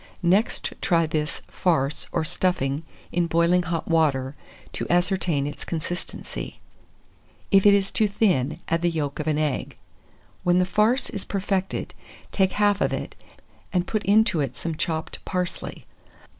Next 0.23 0.73
try 0.81 1.05
this 1.05 1.43
farce 1.47 2.07
or 2.11 2.25
stuffing 2.25 2.81
in 3.11 3.27
boiling 3.27 3.61
hot 3.61 3.87
water, 3.87 4.35
to 4.73 4.89
ascertain 4.89 5.45
its 5.45 5.63
consistency: 5.63 6.59
if 7.51 7.67
it 7.67 7.73
is 7.75 7.91
too 7.91 8.07
thin, 8.07 8.59
add 8.67 8.81
the 8.81 8.89
yolk 8.89 9.19
of 9.19 9.27
an 9.27 9.37
egg. 9.37 9.77
When 10.43 10.57
the 10.57 10.65
farce 10.65 11.11
is 11.11 11.23
perfected, 11.23 11.93
take 12.31 12.53
half 12.53 12.81
of 12.81 12.91
it, 12.91 13.13
and 13.71 13.85
put 13.85 14.01
into 14.03 14.39
it 14.39 14.57
some 14.57 14.73
chopped 14.73 15.23
parsley. 15.23 15.85